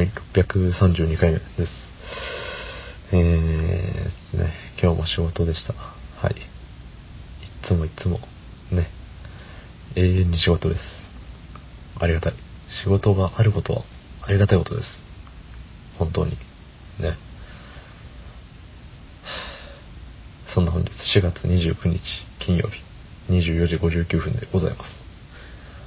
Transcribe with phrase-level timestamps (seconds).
[0.00, 1.72] はい、632回目です。
[3.12, 5.74] えー、ね、今日も仕事でした。
[5.74, 6.32] はい。
[6.32, 6.36] い
[7.68, 8.18] つもいつも、
[8.72, 8.88] ね、
[9.96, 10.80] 永遠に仕事です。
[11.98, 12.34] ありがたい。
[12.82, 13.84] 仕事があることは
[14.22, 14.88] ありがたいことです。
[15.98, 16.30] 本当に。
[16.30, 17.18] ね。
[20.54, 22.00] そんな本日4月29日
[22.38, 22.82] 金曜日
[23.30, 24.94] 24時59分でございます。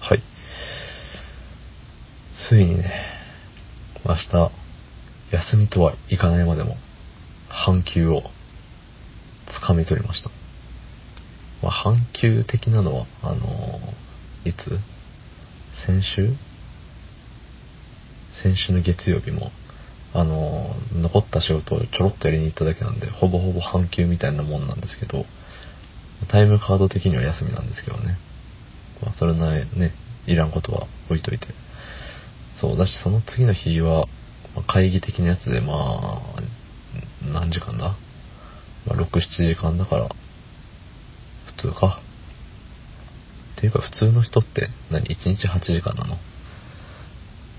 [0.00, 0.22] はい。
[2.36, 3.23] ついにね、
[4.06, 4.50] 明日、
[5.32, 6.76] 休みとはいかないまでも、
[7.48, 8.22] 半休を
[9.66, 10.30] 掴み取りました。
[11.62, 13.80] まあ、半休的なのは、あの
[14.44, 14.78] いつ？
[15.86, 16.34] 先週？
[18.30, 19.52] 先週の月曜日も、
[20.12, 25.24] あの残った仕事をちょろっとやりに行っただけなんで、ほぼほぼ半休みたいなもんなんですけど、
[26.28, 28.18] タイムカード的には休みなんですけどね。
[29.02, 29.94] まあ、それなね、
[30.26, 31.46] いらんことは置いといて。
[32.60, 34.06] そう、だし、その次の日は、
[34.54, 36.42] まあ会議的なやつで、まあ、
[37.32, 37.96] 何時間だ？
[38.86, 40.08] まあ、6、7時間だから、
[41.46, 42.00] 普通か。
[43.56, 46.16] っていうか、普通の人って何、1日8時間なの？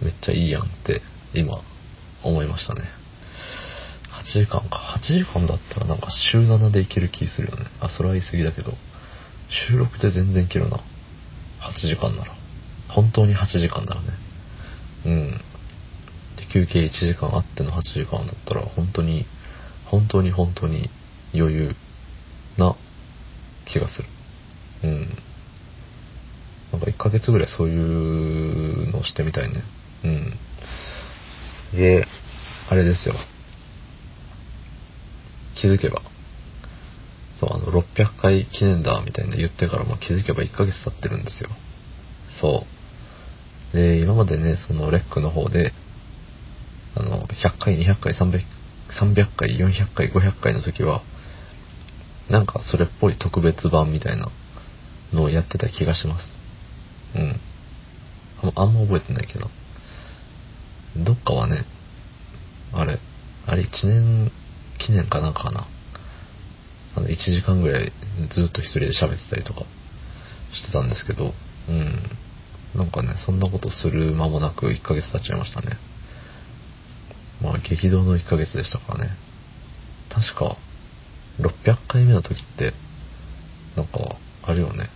[0.00, 1.02] めっちゃいいやんって、
[1.34, 1.60] 今、
[2.22, 2.82] 思いましたね。
[4.12, 4.76] 8時間か。
[4.98, 7.66] 8時間だったらなんか週7でいける気するよね。
[7.80, 8.72] あ、それは言い過ぎだけど、
[9.68, 10.78] 収録で全然いけるな。
[11.60, 12.32] 8時間なら。
[12.88, 14.08] 本当に8時間ならね。
[15.04, 15.30] うん。
[16.36, 19.26] で、休憩1時間あっての8時間だったら、本当に、
[19.84, 20.90] 本当に本当に
[21.34, 21.76] 余裕
[22.56, 22.76] な
[23.66, 24.08] 気がする。
[24.84, 25.18] うん。
[26.72, 29.62] なんか1ヶ月ぐらいそういうのをしてみたいね。
[30.04, 30.38] うん。
[31.72, 32.06] で、
[32.68, 33.14] あれですよ。
[35.56, 36.02] 気づけば。
[37.40, 41.50] そう、あの、600回記念だ、みたいな言ってからも気づけば1ヶ月経ってるんですよ。
[42.40, 42.67] そう。
[43.72, 45.72] で、今までね、そのレックの方で、
[46.96, 51.02] あの、100回、200回、300、回、400回、500回の時は、
[52.30, 54.28] なんかそれっぽい特別版みたいな
[55.12, 56.26] のをやってた気がします。
[57.14, 57.40] うん。
[58.54, 59.48] あんま覚えてないけど。
[60.96, 61.64] どっかはね、
[62.72, 62.98] あれ、
[63.46, 64.32] あれ1年
[64.78, 65.66] 記念かなんかかな。
[66.96, 67.92] あの、1時間ぐらい
[68.30, 69.64] ずっと一人で喋ってたりとか
[70.52, 71.34] してたんですけど、
[71.68, 72.18] うん。
[72.78, 75.78] なんかね、そんなことする間もなく1ヶ月経っちゃいましたね。
[77.42, 79.10] まあ、激動の1ヶ月でしたからね。
[80.08, 80.56] 確か、
[81.40, 82.72] 600回目の時って、
[83.76, 84.90] なんか、あれよね。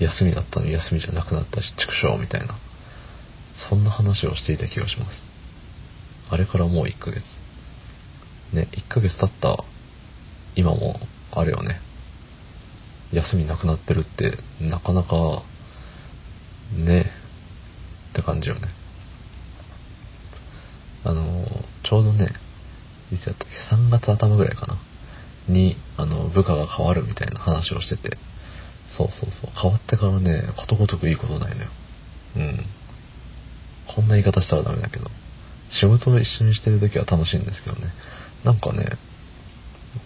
[0.00, 2.58] 休みだったのに休みじゃなくなったし、畜生みたいな。
[3.68, 5.28] そんな話をしていた気がします。
[6.30, 7.22] あれからもう1ヶ月。
[8.54, 9.62] ね、1ヶ月経った
[10.56, 10.98] 今も、
[11.32, 11.82] あれよね。
[13.12, 15.42] 休みなくなってるって、なかなか、
[16.72, 17.10] ね、
[18.10, 18.62] って感じよね。
[21.04, 21.44] あの、
[21.84, 22.28] ちょうどね、
[23.12, 24.78] いつやったっけ、3月頭ぐらいかな。
[25.48, 28.18] に、あの、部下が変わるみたいな話をしてて、
[28.96, 31.70] そうそうそう、変わってからね、ことごとくいいことないのよ。
[32.36, 32.66] うん。
[33.94, 35.06] こんな言い方したらダメだけど、
[35.70, 37.92] 仕事を一緒にしてる時は楽しいんですけどね、
[38.44, 38.98] なんかね、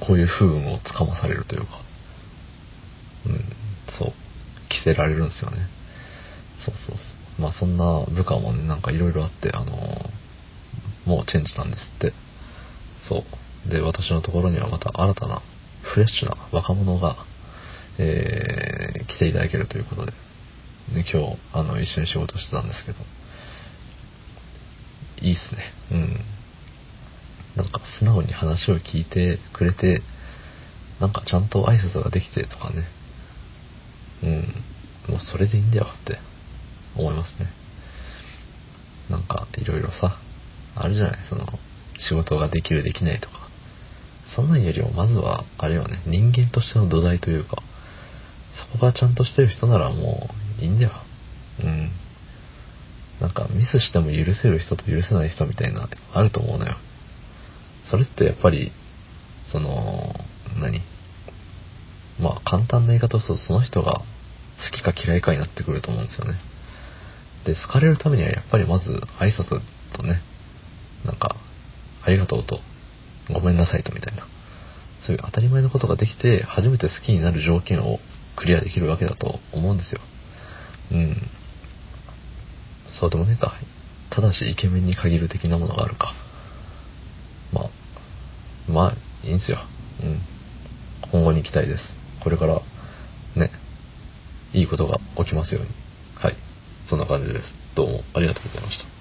[0.00, 1.80] こういう不運をつかまされるというか、
[3.26, 3.44] うん、
[3.98, 4.12] そう、
[4.68, 5.68] 着せられるんですよね。
[6.64, 7.02] そうそうそ
[7.38, 7.42] う。
[7.42, 9.72] まあそんな部下もね、なんかいろいろあって、あの
[11.06, 12.12] もうチェンジなんですって。
[13.08, 13.24] そ
[13.66, 13.70] う。
[13.70, 15.42] で、私のところにはまた新たな、
[15.82, 17.16] フレッシュな若者が、
[17.98, 20.12] えー、来ていただけるということで、
[20.92, 22.98] ね、今日、あの、一緒に仕事してたんですけど、
[25.22, 25.72] いいっすね。
[25.92, 26.20] うん。
[27.56, 30.02] なんか素直に話を聞いてくれて、
[31.00, 32.84] なんかちゃんと挨拶ができてとかね。
[34.22, 34.64] うん。
[35.08, 36.18] もうそれでいいんだよって
[36.98, 37.46] 思いますね。
[39.10, 40.18] なんかいろいろさ、
[40.74, 41.18] あるじゃない？
[41.28, 41.46] その、
[41.98, 43.48] 仕事ができるできないとか。
[44.26, 47.62] そんなんよりもまずは、あれよね、人間としての土台というか、
[48.52, 50.28] そこがちゃんとしてる人ならも
[50.60, 50.92] ういいんだよ。
[51.60, 51.90] うん。
[53.20, 56.76] なんかミスしても許せる人と許せない人みたいな、あると思うのよ。
[57.90, 58.70] それってやっぱり、
[59.50, 60.14] その、
[60.60, 60.82] 何？
[62.20, 64.02] まあ簡単な言い方をするとその人が
[64.58, 66.34] 好きか嫌いかになってくると思うんですよね。
[67.44, 69.60] で、好かれるためにはやっぱりまず挨拶
[69.92, 70.20] とね、
[71.04, 71.36] なんか、
[72.04, 72.60] ありがとうと、
[73.32, 74.26] ごめんなさいとみたいな。
[75.00, 78.00] そういう当たり前のことができて、初めて好きになる条件を
[78.36, 80.00] クリアできるわけだと思うんですよ。
[80.92, 81.16] うん。
[82.90, 83.54] そうでもねか。
[84.10, 86.14] ただしイケメンに限る的なものがあるか。
[87.52, 89.58] まあ、まあ、いいんすよ。
[90.02, 90.20] うん。
[91.10, 91.84] 今後に期待です。
[92.22, 92.60] これから、
[93.36, 93.50] ね、
[94.52, 95.70] いいことが起きますように。
[96.88, 97.54] そんな感じです。
[97.74, 98.97] どうもありがとうございました。